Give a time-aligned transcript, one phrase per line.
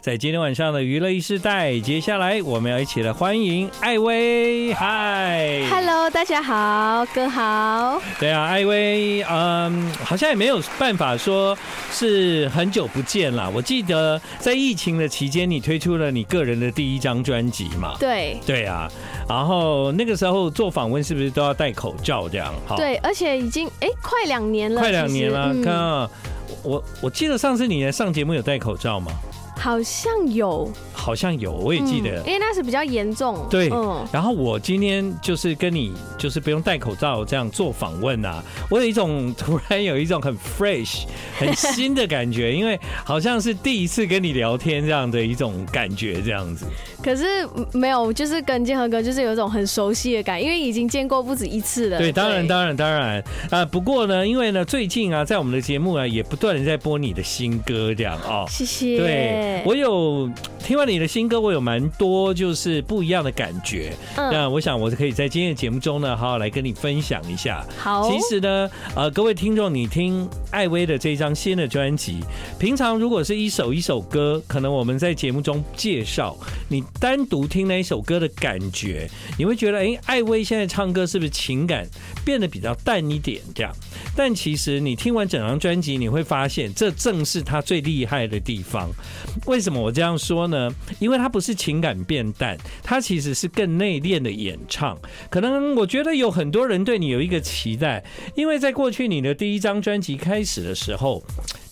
[0.02, 4.72] 在今天晚上的娱乐一世代，接下来我们要一起来欢迎艾薇。
[4.72, 8.00] 嗨，Hello，大家好，哥好。
[8.18, 11.56] 对啊，艾薇，嗯，好像也没有办法说
[11.92, 13.50] 是很久不见了。
[13.50, 17.94] 我记得在疫情的期间，你推出了你个人的第一张专辑嘛？
[18.00, 18.90] 对，对啊。
[19.28, 22.54] 然后那个时候做访问是不是都要戴口罩这样？
[22.74, 25.54] 对，而且已经哎快两年了，快两年了。
[25.62, 26.10] 看啊，
[26.62, 29.12] 我我记得上次你来上节目有戴口罩吗？
[29.60, 33.46] 好像有，好像有，我也记得，因为那是比较严重。
[33.50, 34.06] 对，嗯。
[34.10, 41.04] 然后我今天就是跟你，就是不用戴口罩这样做访问啊，我有一种突然有一种很 fresh、
[41.38, 46.64] 很新的感觉，因为好像是第一次跟你聊天这样的一种感觉，这样子。
[47.02, 47.24] 可是
[47.72, 51.98] 没有，就是跟建和哥就是有一种很熟悉的感，因为已经见过不止一次了。
[51.98, 53.64] 对，当然，当然，当然啊。
[53.64, 58.44] 不过呢，因为呢，最近啊，在我们的节目啊，也不断的在播你的新歌，这样哦。
[58.48, 58.98] 谢谢。
[58.98, 59.62] 对。
[59.64, 63.92] 我有听完你的新歌，我有蛮多就是不一样的感觉。
[64.16, 67.64] 嗯，那我想我可以在今天的节目中呢，好好来跟你分享一下。
[67.78, 72.20] 好，其实呢，呃，各位听众，你听艾薇的这张新的专辑，
[72.58, 76.36] 平常如果是一首一首歌，可能我们在节目中介绍，
[76.68, 81.86] 你单独听那一首歌的感觉，你会觉得，哎，艾薇现在唱歌是不是情感
[82.24, 83.40] 变得比较淡一点？
[83.54, 83.72] 这样，
[84.16, 88.90] 但其实你听完整张专辑，你会发现，这正是他最厉害的地方。
[89.46, 90.70] 为什么我这样说呢？
[90.98, 94.98] 因为他不是情感变淡，他其实是更内敛的演唱。
[95.30, 101.22] 可能我觉得有很多人对你有一个期待，因为在过去你的第一张专辑开始的时候，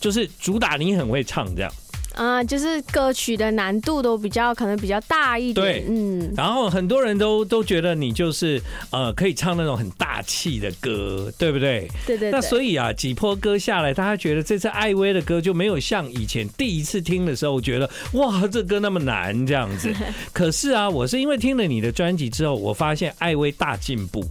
[0.00, 1.72] 就是主打你很会唱这样。
[2.18, 11.88] 啊，就是歌曲的难度都比较可能比较大一点，对，嗯，然后很多人都都觉得你就是呃可以唱那种很大气的歌，对不对？
[12.04, 12.30] 对对，对。
[12.32, 19.94] 那所以啊，几波歌下来，大家觉得这次艾薇的歌就没有像以前第一次听的时候觉得哇，这歌那么难这样子。
[20.34, 24.24] 可是啊，我是因为听了你的专辑之后，我发现艾薇大进步。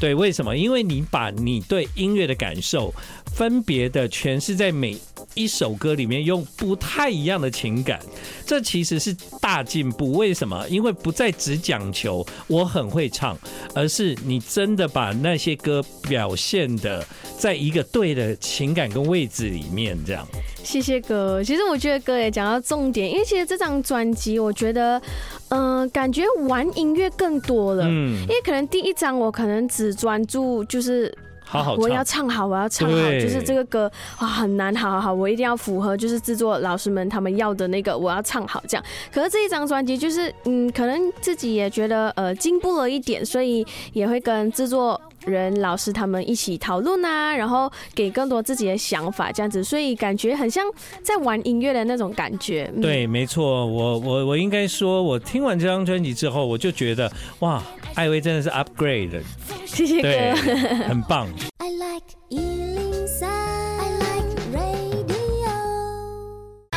[0.00, 0.56] 对，为什么？
[0.56, 2.92] 因为你把你对音乐的感受
[3.26, 4.96] 分别的诠释在每
[5.34, 8.00] 一首歌里面，用不太一样的情感，
[8.46, 10.12] 这其实是大进步。
[10.12, 10.66] 为什么？
[10.68, 13.36] 因为不再只讲求我很会唱，
[13.74, 17.04] 而是你真的把那些歌表现的
[17.38, 19.98] 在一个对的情感跟位置里面。
[20.06, 20.26] 这样，
[20.62, 21.42] 谢谢哥。
[21.42, 25.00] 其实我觉得哥也讲到重点，因为其实这张专辑，我觉得，
[25.48, 27.84] 嗯、呃，感觉玩音乐更多了。
[27.86, 31.16] 嗯，因为可能第一张我可能只专注就是。
[31.54, 33.88] 好好，我要唱好，我要唱好，就是这个歌
[34.20, 38.84] 哇很难，好好好，我一定要符合就是制作老师们他们要的那个，我要唱好这样。
[39.12, 50.64] 可是这一张专辑就是嗯，可能自己也觉得呃进步了一点，所以也会跟制作人老师他们一起讨论啊，然后给更多自己的想法这样子，所以感觉很像
[51.02, 52.70] 在玩音乐的那种感觉。
[52.74, 57.62] 嗯、对，没错，我我我应该说，我听完这张专辑之后，我就觉得哇，
[57.94, 59.20] 艾薇真的是 upgrade。
[59.66, 60.36] 谢谢哥，
[60.86, 61.28] 很棒。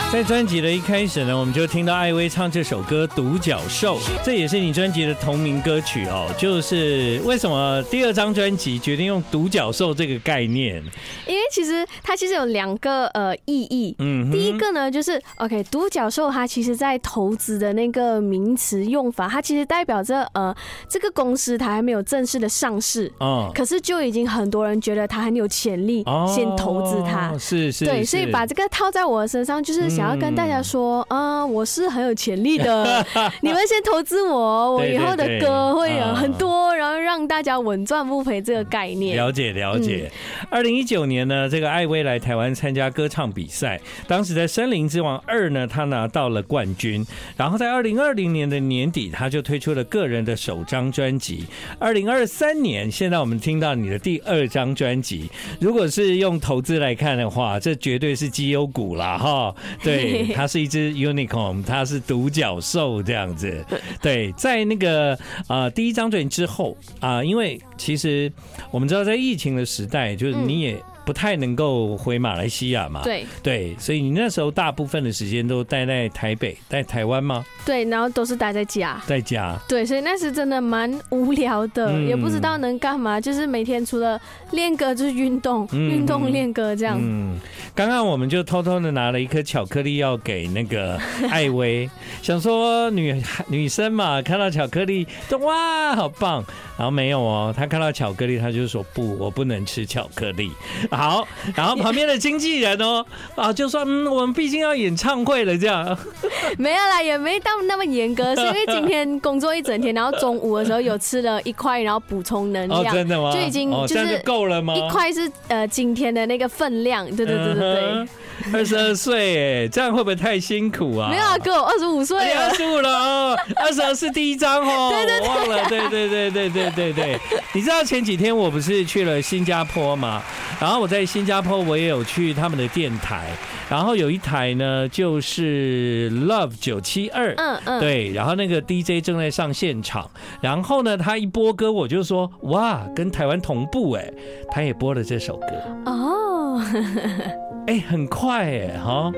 [0.10, 6.28] 在专辑的一开始呢，我们就听到艾薇唱这首歌《独角兽》，这也是你专辑的同名歌曲哦。
[6.38, 10.82] 就是为什么第二张专辑决定用“独角兽”这个概念？
[11.28, 13.94] 因为其实它其实有两个呃意义。
[14.00, 20.56] 嗯，第一个呢就是 OK，独角兽它其实在投资的那个名词用法，它其实代表着呃
[20.88, 27.38] 这个公司它还没有正式的上市哦，可是就已经很多人觉得它很有潜力，哦先投资它。
[27.38, 29.97] 是是，对，所以把这个套在我的身上就是。
[29.98, 33.04] 想要跟大家说，啊，我是很有潜力的，
[33.42, 39.18] 你们先投资我，我以后的歌会有很多，然后让大家稳赚不赔这个概念。
[39.18, 40.12] 了解了解。
[40.52, 47.04] 二零一九年呢，这个艾薇来台湾参加歌唱比赛，当时在《森林之王二》呢，她拿到了冠军。
[47.36, 51.48] 然后在二零二零年的年底，她就推出了个人的首张专辑。
[51.80, 55.28] 二零二三年，现在我们听到你的第二张专辑，
[55.60, 59.56] 如果是用投资来看的话，这绝对是绩优股了哈。
[59.88, 63.66] 对， 它是一只 unicorn，它是独角兽这样子。
[64.02, 65.18] 对，在那个
[65.48, 68.32] 呃第一张专辑之后啊、呃，因为其实
[68.72, 73.02] 我们知道在疫情的时代，就是你也不太能够回马来西亚嘛。
[73.02, 77.46] 对对，所以你那时候大部分的时间都待在台北，在台湾吗？
[77.66, 79.58] 对，然后都是待在家，在家。
[79.70, 84.20] 对，所以那时真的蛮无聊的，嗯、也不知道能干嘛，就是每天除了
[84.52, 87.00] 练歌就是运动，运、嗯、动练歌这样。
[87.02, 87.40] 嗯，
[87.74, 91.00] 刚刚我们就偷偷的拿了一颗巧克力要给那个
[91.32, 91.90] 艾薇，
[92.22, 96.44] 想说女女生嘛，看到巧克力都哇好棒，
[96.78, 100.52] 然后没有哦，她看到巧克力，她就说不，我不能吃巧克力。
[100.98, 103.06] 好，然后旁边的经纪人哦
[103.36, 105.98] 啊就说嗯，我们毕竟要演唱会了这样。
[106.58, 112.82] 没有啦，也没到那么严格，是因为今天工作一整天，然后中午的时候有吃了一块，然后补充能量。
[112.82, 113.32] 哦，真的吗？
[113.32, 114.76] 就已经就是够了吗？
[114.76, 118.08] 一块是呃今天的那个分量，对对对对对。
[118.54, 121.10] 二十二岁哎，这样会不会太辛苦啊？
[121.10, 122.48] 没有啊，哥，我二十五岁了。
[122.48, 124.92] 二十五了哦，二十二是第一张哦。
[124.92, 127.20] 对 对对，我忘了，对对对对对对对。
[127.54, 130.22] 你知道前几天我不是去了新加坡吗？
[130.60, 133.28] 然后我在新加坡我也有去他们的电台，
[133.70, 140.10] 然后有一台呢就是 Love 九七二，嗯嗯，对，然后那个 DJ 正在上现场，
[140.42, 144.12] 然后呢他一播歌我就说哇，跟台湾同步哎，
[144.50, 145.48] 他也播了这首歌
[145.86, 146.62] 哦。
[147.68, 149.12] 哎、欸，很快哎，哈，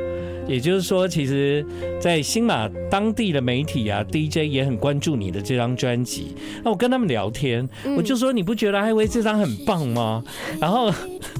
[0.48, 1.66] 也就是说，其实，
[2.02, 6.36] 在新马当地的媒体啊，DJ 也很关注你的这张专辑。
[6.64, 10.24] 那我跟他们聊天，我就说，你不觉得艾薇这张很棒吗？
[10.60, 10.92] 然后，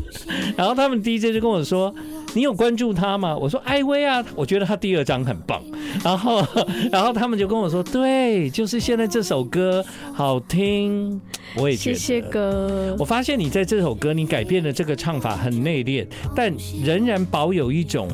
[0.56, 1.94] 然后他们 DJ 就跟我说。
[2.36, 3.36] 你有关注他吗？
[3.36, 5.60] 我说艾薇啊，我觉得他第二张很棒。
[6.06, 6.46] 然后，
[6.92, 9.84] 然后他们就跟我说，对，就是现在这首歌
[10.14, 11.20] 好听。
[11.56, 11.96] 我也觉得。
[11.96, 12.96] 谢谢哥。
[13.00, 16.06] 我发现你在这首歌，你改变了这个唱法，很内敛，
[16.36, 16.54] 但
[16.84, 18.08] 仍然保有一种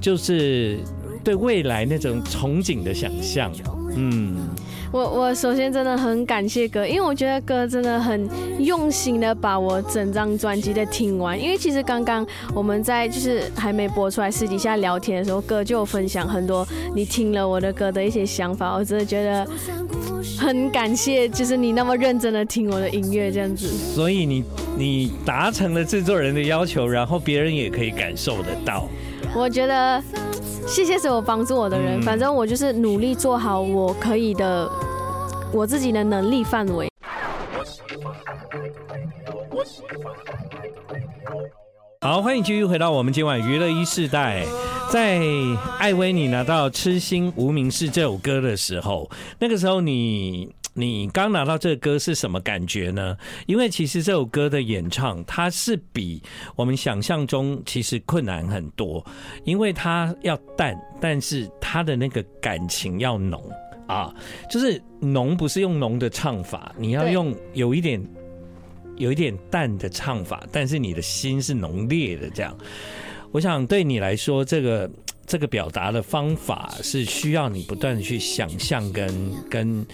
[0.00, 0.78] 就是
[1.24, 3.52] 对未来那种憧憬的想象。
[3.96, 4.36] 嗯。
[4.92, 8.26] 我我首先真的很感谢哥，因为我觉得哥真的很
[8.60, 11.38] 用心的把我整张专辑的听完。
[11.38, 12.24] 因为其实刚刚
[12.54, 18.74] 我们在就是还没播出来私底下聊天的时候，哥就有分享很多你听了我的歌的一些想法。
[18.74, 19.46] 我真的觉得
[20.38, 23.68] 很感谢，就是你那么认真的听我的音乐这样子。
[23.68, 24.44] 所以你
[24.76, 28.88] 你达成了制作人的要求，然后别人也可以感受得到。
[29.34, 30.02] 我觉得
[30.66, 34.70] 谢谢所有帮助我的人，反正我就是努力做好我可以的。
[35.52, 36.90] 我自己的能力范围。
[42.06, 44.46] 好，欢迎继续回到我们今晚娱乐一世代。
[44.88, 45.20] 在
[45.80, 49.10] 艾薇你拿到《痴心无名氏》这首歌的时候，
[49.40, 53.16] 那个时候你你刚拿到这个歌是什么感觉呢？
[53.46, 56.22] 因为其实这首歌的演唱，它是比
[56.54, 59.04] 我们想象中其实困难很多，
[59.42, 63.42] 因为它要淡，但是它的那个感情要浓。
[63.88, 64.12] 啊，
[64.50, 68.00] 就是浓不是用浓的唱法，你要用有一点
[68.96, 72.28] 有一点淡的唱法，但是你的心是浓烈的。
[72.30, 72.56] 这样，
[73.32, 74.90] 我想对你来说，这个
[75.26, 79.86] 这个表达的方法是需要你不断的去想象跟跟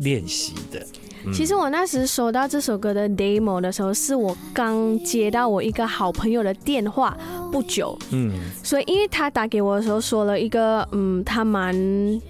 [0.00, 0.84] 练习的。
[1.32, 7.14] 其实我那时收到这首歌的 demo 的时候，是我刚接到我一个好朋友的电话
[7.52, 8.32] 不久，嗯，
[8.62, 11.74] 所以因为他打给我的时候说了一个，嗯，他蛮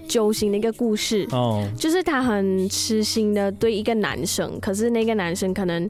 [0.07, 5.89] 揪心的一个故事，哦，就是他很痴心的对一个男生，可是那个男生可能。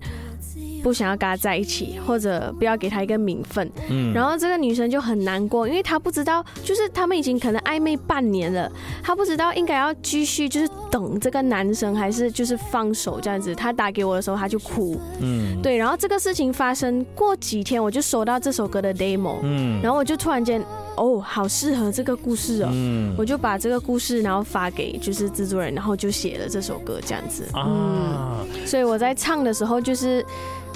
[0.81, 3.69] 不想要跟他在一起，或者不要给他一个名分。
[3.89, 8.71] 嗯，然后这个女生就很难过，因为她不知道，就是他们已经可能暧昧半年了，
[9.03, 13.53] 她不知道应该要继续就是等这个男生，还是就是放手这样子。
[13.53, 14.99] 她打给我的时候，她就哭。
[15.19, 15.77] 嗯，对。
[15.77, 19.37] 然后这个事情发生过几天，我就收到这首歌的 demo。
[19.43, 20.63] 嗯，然后我就突然间，
[20.99, 22.69] 哦，好适合这个故事哦。
[22.71, 27.43] 嗯，我就把这个故事然后发给就是制作人，然后就写了这首歌这样子。
[27.55, 30.25] 嗯，所以我在唱的时候就是。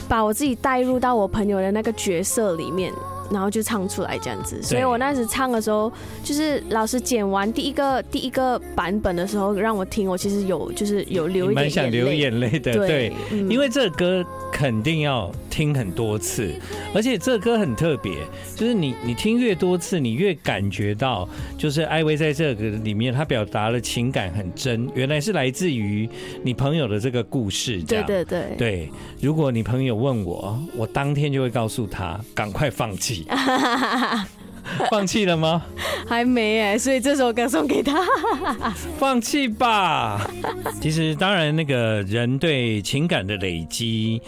[0.10, 2.92] 把我自己带入到我朋友的那个角色里面，
[3.32, 4.62] 然后就唱出来这样子。
[4.62, 5.90] 所以我那时唱的时候，
[6.22, 12.74] 就是老师剪完第一个第一个版本的时候，让我听，我其实有就是有流一点眼泪，蛮想流眼泪的。
[12.74, 16.54] 对，对嗯、因为这个歌肯定要听很多次，
[16.94, 18.14] 而且这歌很特别，
[18.56, 26.08] 就是你你听越多次，你越感觉到，就是艾薇在这个里面，她表达的情感很真，原来是来自于
[26.44, 27.82] 你朋友的这个故事。
[27.82, 33.26] 这样对对对对，如果你朋友问我，我当天就会告诉他，赶快放弃。
[34.90, 35.64] 放弃了吗？
[36.08, 37.94] 还没哎，所以这首歌送给他。
[38.98, 40.30] 放弃吧。
[40.82, 44.22] 其实，当然，那个人对情感的累积，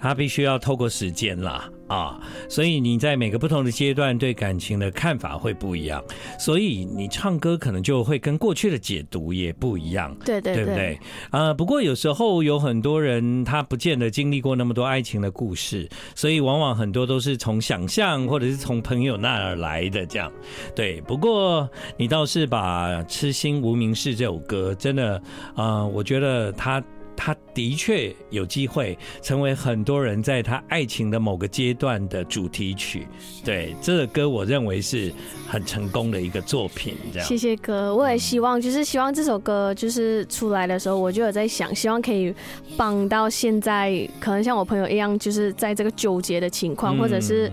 [0.00, 1.68] 他必须要透过时间啦。
[1.90, 2.16] 啊，
[2.48, 6.00] 所以你在每个不同的阶段对感情的看法会不一样，
[6.38, 11.00] 所以你唱歌可能就会跟过去的解读也不一样，对对对，对不对？
[11.32, 20.30] 呃，不过有时候有很多人他不见得经历过那么多爱情的故事，所以往往很多都是从想象或者是从朋友那儿来的这样。
[20.76, 25.20] 对，不过你倒是把《痴心无名氏》这首歌真的，
[25.56, 26.80] 呃，我觉得他。
[27.22, 33.06] 他的确有机会成为很多人在他爱情的某个阶段的主题曲。
[33.44, 35.12] 对，这个歌我认为是
[35.46, 36.94] 很成功的一个作品。
[37.12, 42.34] 这样，谢谢哥，我也希望就是希望这首歌就是出来的时候，我就有在想，希望可以
[42.74, 47.52] 帮到现在可能像我朋友一样，就是在这个纠结的情况，或者是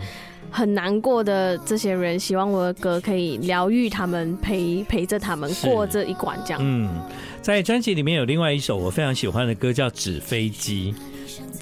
[0.49, 6.37] 很难过的这些人，希望我的歌可以疗愈他们，陪陪着他们过这一关。
[6.45, 6.89] 这样，嗯。
[7.41, 10.93] 在专辑里面有另外一首我非常喜欢的歌，叫《纸飞机》，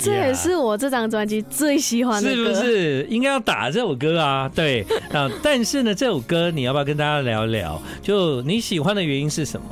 [0.04, 3.08] 这也是我这张专辑最喜欢的歌，是不是？
[3.08, 5.30] 应该要打这首歌啊，对啊。
[5.44, 7.80] 但是呢，这首歌你要不要跟大家聊聊？
[8.02, 9.68] 就你喜欢的原因是什么？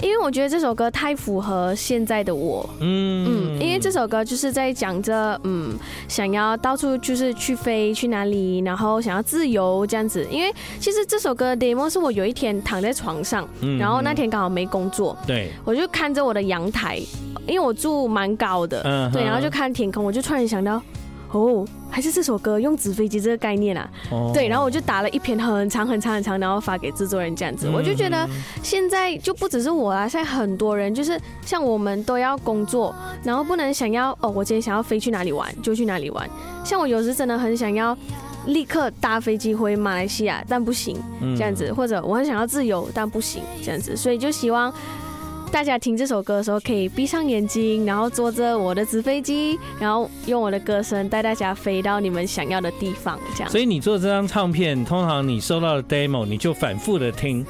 [0.00, 5.74] 因为我觉得这首歌太符合现在的我，嗯嗯，因为这首歌就是在讲着，嗯，
[6.06, 10.24] 想要到处就是去飞去哪里，然后想要自由这样子。
[10.30, 13.46] 因为其实这首歌的 demo 是我有一天躺在床上，
[13.78, 17.00] 然后那天刚好没工作，对，我就看着我的阳台，
[17.46, 20.80] 因为我住蛮高的，对，然后就看天空，我就突然想到。
[21.30, 23.90] 哦，还是这首歌用纸飞机这个概念啊？
[24.10, 27.68] 哦，对，然后我就打了一篇很长很长很长，然后发给制作人这样子。
[27.68, 28.28] 我就觉得
[28.62, 36.28] 现在就不只是我啦，现在很多人就是像我们都要工作，然后不能想要哦，我今天想要飞去哪里玩就去哪里玩。
[36.64, 37.96] 像我有时真的很想要
[38.46, 40.96] 立刻搭飞机回马来西亚，但不行
[41.36, 44.72] 这样子，或者我很想要自由，但不行这样子，所以就希望。
[45.50, 53.50] 大家听这首歌的时候，可以闭上眼睛，然后坐着我的纸飞机，然后用我的歌声带大家飞到你们想要的地方，这样。
[53.50, 57.44] 所以你做这张唱片，通常你收到的 demo，你就反复的听。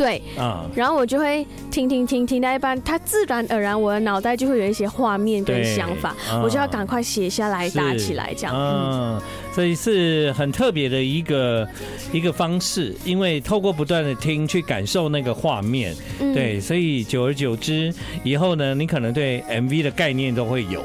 [0.00, 8.56] 对，啊，然后我就会听听听听到一半，它自然而然我的脑袋就会有一些画面跟想法，我就要赶快写下来打起来，这样。
[8.56, 9.20] 嗯，
[9.54, 11.68] 所以是很特别的一个
[12.14, 17.92] 一个方式，因为透过不断的听去感受那个画面，对，所以久而久之
[18.24, 20.82] 以后呢，你可能对 MV 的概念都会有。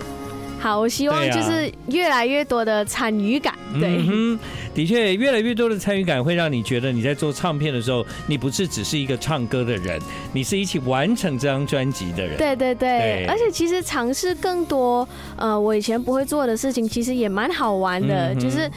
[0.65, 3.53] 好，我希望就是越来越多的参与感。
[3.79, 4.39] 对，嗯，
[4.73, 10.01] 的确，越来越多的参与感会让你觉得你在做唱片的时候，你不是只是一个唱歌的人，
[10.33, 12.35] 你是一起完成这张专辑的人。
[12.35, 18.67] 对对对，对，而且其实尝试更多，呃，我以前不会做的事情，其实也蛮好玩的，就是。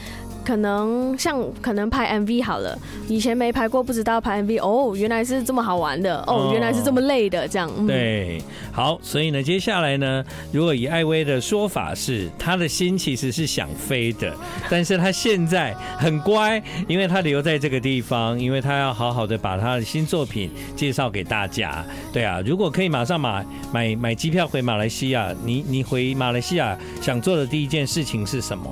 [0.49, 2.75] 可能像可能拍 MV 好了，
[3.07, 7.69] 以前没拍过，不知道拍 MV 哦，原来是这么好玩的哦，原来是这么累的这样。
[7.77, 8.41] 嗯、对，
[8.71, 14.35] 好，所以呢，接下来呢，如果以艾薇的说法是，他的心其实是想飞的，
[14.71, 21.85] 但是他现在很乖，因为他留在这个地方，因为他要好好的把他的新作品介绍给大家。
[22.11, 28.67] 对啊，如果可以马上买买买机票回马来西亚，你你回马来西亚想做的第一件事情是什么？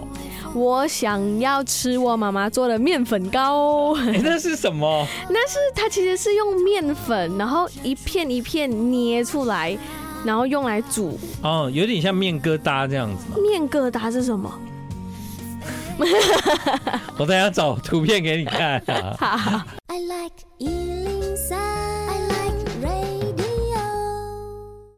[0.58, 3.94] 我想要吃我妈妈做的面粉糕。
[4.12, 5.06] 欸，那是什么？
[5.30, 9.78] 那是它其实是用面粉，然后一片一片捏出来，
[10.26, 11.20] 然后用来煮。
[11.44, 13.40] 哦，有点像面疙瘩这样子。
[13.40, 14.52] 面疙瘩是什么？
[17.18, 18.82] 我等下找图片给你看。
[19.20, 19.62] 好。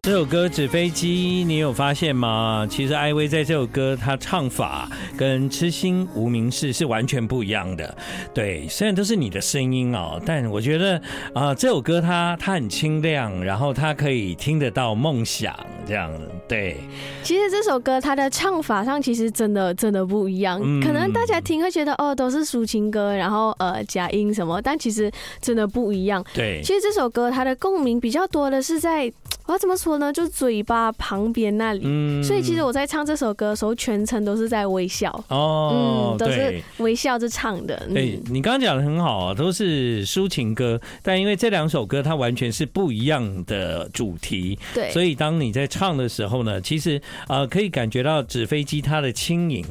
[0.02, 2.66] 这首歌《纸飞机》，你有发现吗？
[2.70, 7.98] 其实艾薇在这首歌，她唱法跟《痴心无名氏》是完全不一样的。
[8.34, 10.96] 对，虽然都是你的声音哦，但我觉得
[11.34, 15.54] 啊、呃，这首歌它它很清亮，然后它可以听得到梦想
[15.86, 16.10] 这样。
[16.48, 16.78] 对，
[17.22, 20.62] 其实这首歌它的唱法上其实真的真的不一样。
[20.64, 26.26] 嗯、可能大家听会觉得哦，都是抒情歌，然后呃假音什么，但其实真的不一样。
[26.34, 29.12] 对，其实这首歌它的共鸣比较多的是在。
[29.50, 30.14] 我要怎么说呢？
[30.14, 37.76] 就嘴巴旁边那里，嗯，所以其实我在唱这首歌的时候，全程都是在微笑哦，嗯，都是微笑着唱的。
[37.92, 49.66] 对，你刚刚讲的很好啊，都是抒情歌，但因为这两首歌它完全是不一样的主题，对，所以当你在唱的时候呢，其实呃可以感觉到纸飞机它的轻盈。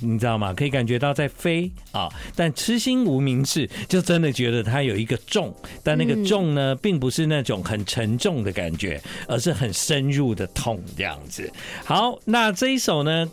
[0.00, 0.52] 你知道吗？
[0.52, 11.50] 可以感觉到在飞啊，但痴心无名氏就真的觉得它有一个重，但那个重呢，并不是那种很沉重的感觉，而是很深入的痛这样子。
[11.84, 13.30] 好，那这一首呢？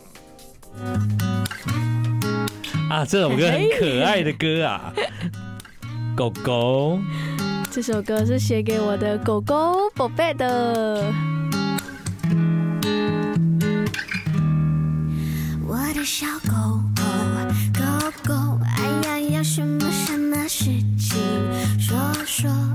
[2.90, 4.94] 啊，这首歌很可爱的歌啊，
[6.16, 7.00] 狗狗。
[7.72, 11.39] 这首歌是写给我的狗狗宝贝的。
[16.06, 17.04] 小狗狗
[17.74, 20.66] 狗狗哎呀呀什么什么事
[20.98, 21.18] 情？
[21.78, 22.69] 说说。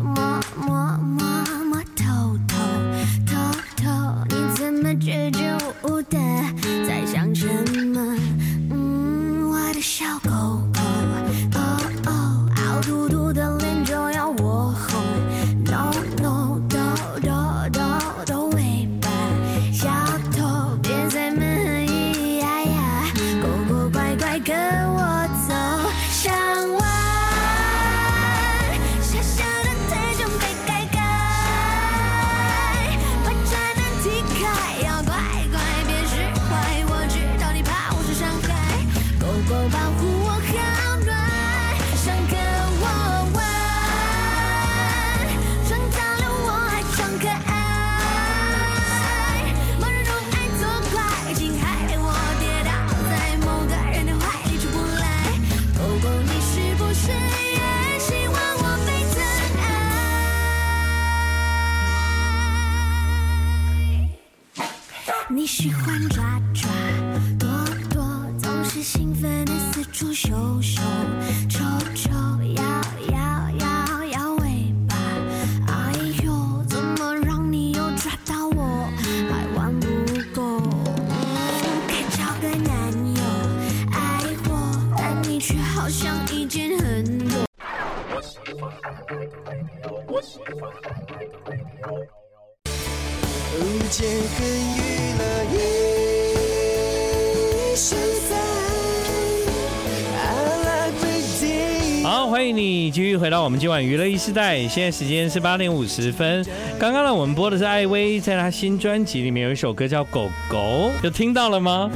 [102.44, 106.44] 欢迎你继续回到我们今晚娱乐一时代，现在时间是八点五十分。
[106.78, 110.58] 刚刚呢，我们播的是艾薇在她新专辑里面有一首歌叫《狗狗》，
[111.02, 111.90] 有听到了吗？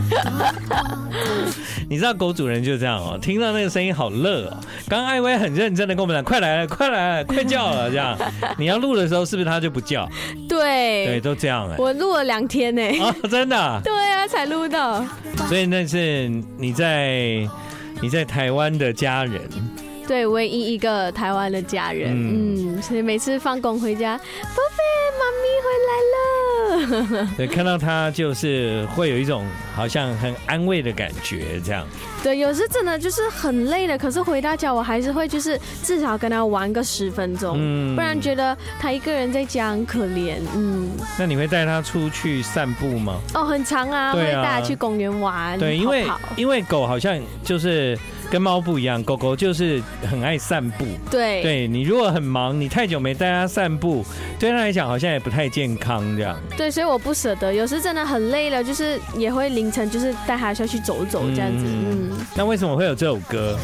[1.91, 4.57] 你知道狗主人就是这样哦，听到那个声音好乐哦。
[4.89, 8.17] 刚刚艾薇很认真的跟我们讲，快来了，快来了，快叫了，这样。
[8.57, 10.09] 你要录的时候是不是它就不叫？
[10.49, 11.77] 对，对，都这样哎。
[11.77, 12.83] 我录了两天呢。
[13.05, 13.81] 啊， 真的？
[13.85, 15.05] 对啊，才录到。
[15.47, 16.27] 所以那是
[16.57, 17.47] 你在
[18.01, 19.43] 你在台湾的家人。
[20.09, 24.83] 对，唯一一个台湾的家人，嗯，嗯，所以每次放工回家，宝贝，
[25.21, 25.91] 妈咪回来
[27.21, 27.29] 了。
[27.37, 29.45] 对，看到他就是会有一种
[29.79, 31.87] 好像很安慰的感觉，这样。
[32.21, 40.91] 对，有时真的就是很累了，可是回到家我还是会就是至少跟他玩个十分钟，嗯，不然觉得他一个人在家很可怜，嗯。
[41.17, 43.21] 那你会带他出去散步吗？
[43.35, 45.57] 哦，很长啊，啊，会带他去公园玩。
[45.61, 46.05] 对，因为
[46.35, 47.97] 因为狗好像就是。
[48.31, 50.85] 跟猫不一样，狗狗就是很爱散步。
[51.11, 54.05] 对，对你如果很忙，你太久没带它散步，
[54.39, 56.39] 对它来讲好像也不太健康这样。
[56.55, 61.65] 对，所以我不舍得，有时真的很累了，就是也会凌晨就是带他下去走走这样子。
[61.67, 62.11] 嗯。
[62.35, 63.59] 那为什么会有这首歌？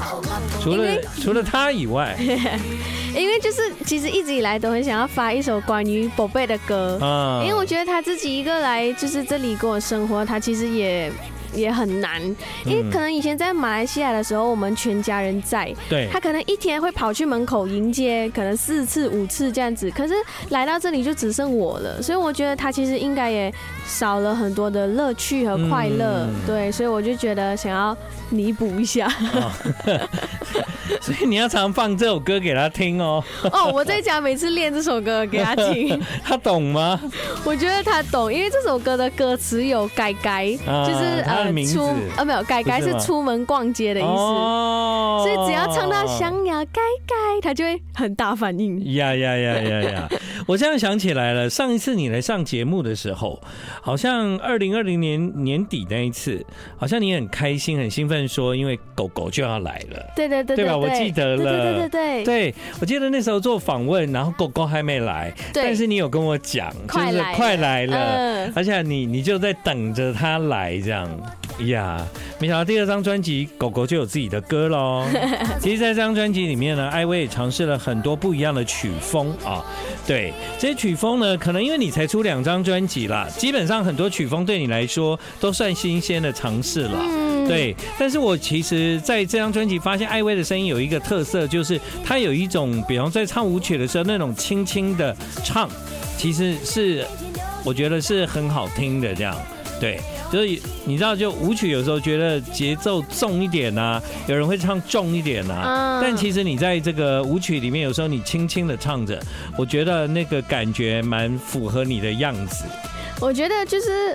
[0.61, 0.85] 除了
[1.23, 2.15] 除了他以外，
[3.17, 11.11] 因为就是其实一直以来都很想要发一首关于宝贝的歌啊，因为我觉得他自己一个来就是这里跟我生活，他其实也。
[11.55, 12.21] 也很难，
[12.65, 19.91] 因为可能以前在马来西亚的时候，我们全家人在，对，他可能一天会跑去门口迎接，可能四次五次这样子。
[19.91, 20.15] 可是
[20.51, 23.53] 来到这里就只剩我了，所以我觉得他其实应该也
[23.87, 27.97] 少了很多的乐趣和快乐，对，所以我就觉得想要
[28.31, 29.09] 弥补一下。
[31.01, 33.23] 所以你要常放这首歌给他听哦。
[33.53, 36.99] 哦，我在家每次练这首歌给他听， 他懂吗？
[37.45, 40.51] 我觉得他懂，因为这首歌的歌词有“改改”，
[40.87, 48.95] 就是呃出呃没有“改改”是出门逛街的意思，所以只要唱到想要改改，他就会很大反应。
[48.95, 50.09] 呀呀呀呀呀！
[50.47, 53.41] 我这样想起来了，上一次你来上节目的时候，
[53.81, 56.45] 好像二零二零年年底那一次，
[56.77, 60.13] 好像你很开心、很兴奋，说因为狗狗就要来了。
[60.15, 60.77] 对对对，对吧？
[60.77, 61.43] 我记得了。
[61.45, 71.09] 对对对对对，我记得那时候做访问，然后狗狗还没来，但是你有跟我讲，就是快来了，而且你你就在等着它来这样。
[71.61, 72.05] 呀，
[72.41, 75.07] 没想到第二张专辑狗狗就有自己的歌喽。
[75.63, 79.65] 其实，在这张专辑里面呢，艾薇也尝试了很多不一样的曲风啊。
[80.07, 86.99] 对，这些曲风呢，可能因为你才出两张专辑啦，基本上很多曲风对你来说都算新鲜的尝试了。
[87.01, 95.15] 嗯对，但是我其实在这张专辑发现艾薇的声音有一个特色，就是她有一种，比方在唱舞曲的时候那种轻轻的
[95.45, 95.69] 唱，
[96.17, 97.07] 其实是
[97.63, 99.37] 我觉得是很好听的这样。
[99.79, 100.01] 对。
[100.31, 106.01] 所以你知道，就舞曲有时候觉得节奏重一点啊，有人会唱重一点啊。
[106.03, 109.21] 但其实你在这个舞曲里面，有时候你轻轻的唱着，
[109.57, 112.65] 我觉得那个感觉蛮符合你的样子。
[113.21, 114.09] 我觉得就是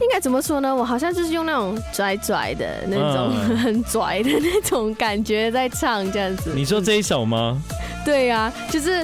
[0.00, 0.74] 应该怎么说呢？
[0.74, 6.52] 我好像就是用那种拽拽的那种 很拽的那种感觉在唱这样子。
[6.54, 7.58] 你说这一首吗？
[8.04, 9.02] 对呀，就是。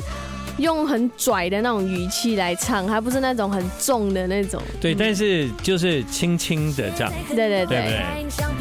[0.60, 4.60] 用很拽的那种语气来唱，还不是那种很重的那种。
[4.80, 7.12] 对，但是就是轻轻的这样。
[7.28, 8.00] 对对对，对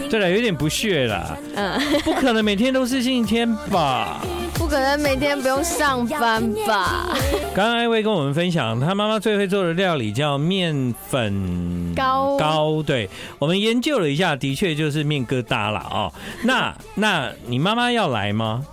[0.08, 0.10] 对？
[0.10, 1.38] 对了，有点不屑啦。
[1.56, 4.22] 嗯，不可能每天都是星期天吧？
[4.56, 7.16] 不可能每天不用上班吧？
[7.56, 12.84] 刚刚艾薇跟我们分享，她妈妈最会做的料理叫面粉糕糕。
[12.84, 16.12] 对，我们研究了一下，的确就是面疙瘩了哦。
[16.44, 18.66] 那那你妈妈要来吗？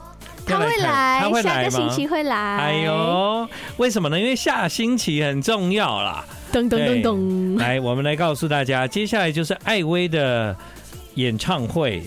[0.47, 1.55] 他会来，他会来？
[1.55, 2.37] 下个星期会来。
[2.37, 4.19] 哎呦，为什么呢？
[4.19, 6.25] 因为下星期很重要啦。
[6.53, 10.57] 噔噔噔噔，来，我们来告诉大家，接下来就是艾薇的
[11.15, 12.03] 演唱会，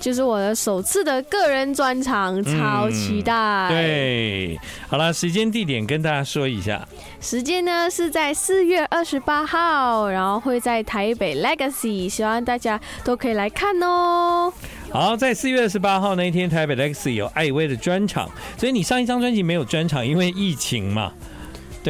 [0.00, 3.32] 就是我的首次的个人专场，超期待。
[3.32, 6.88] 嗯、对，好了，时间地点跟大家说一下。
[7.20, 14.52] 时间呢是在四月二十八号，然后会在台北 Legacy，希望大家都可以来看哦。
[14.90, 21.12] 好，在四月二十八号那一天，台北 Alex 有艾薇的专场，所以你上一张专辑没有专场，因为疫情嘛。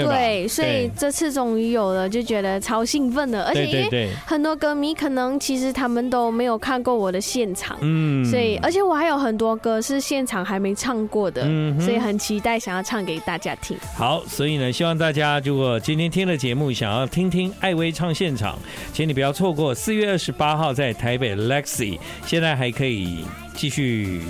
[0.03, 0.17] 对吧？
[0.17, 3.45] 对，所以这次终于有了，就觉得超兴奋的。
[3.45, 13.77] 而且因为很多歌迷可能其实他们都没有看过我的现场，嗯，所以而且我还有很多歌是现场还没唱过的，嗯，所以很期待想要唱给大家听。
[13.97, 18.59] 好，所以呢，希望大家如果今天听了节目，想要听听艾薇唱现场，
[18.93, 24.23] 请你不要错过四月二十八号在台北 Lexi，现在还可以继续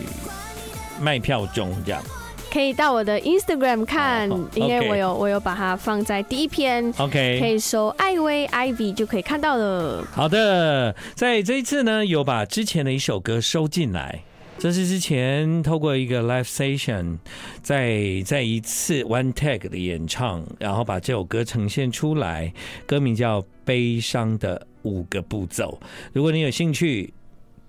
[1.00, 2.02] 卖票中，这样。
[2.50, 10.04] 可以到我的 Instagram 看，因为我有我有把它放在第一篇，OK，可以搜艾薇 Ivy 就可以看到了。
[10.12, 14.22] 好的，在这一次呢，有把之前的一首歌收进来，
[14.58, 17.18] 这是之前透过一个 live session，
[17.62, 22.52] 在在一次 one take 的演唱，然后把这首歌呈现出来，
[22.86, 25.78] 歌名叫《悲伤的五个步骤》。
[26.12, 27.12] 如果你有兴趣，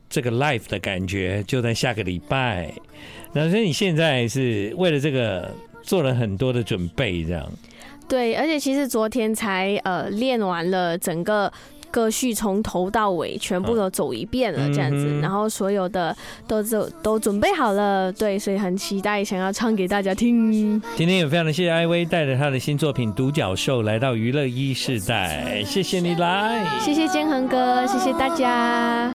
[0.09, 2.71] 这个 life 的感觉就在下个礼拜。
[3.33, 5.51] 那所以你现在是为了这个
[5.83, 7.47] 做了很多的准备，这样？
[8.07, 11.53] 对，而且其实昨天才呃练完了整个
[11.91, 16.15] 歌序，从头到尾全部都走一遍了，这样子，嗯、然后所有的
[16.47, 20.81] 都都都准备好了，对，所以很期待想要唱给大家听。
[20.97, 29.07] 今天也非常的谢谢艾薇带着他的新作品《独角兽》来到娱乐一世代，谢谢你来，谢谢建恒哥，谢谢大家。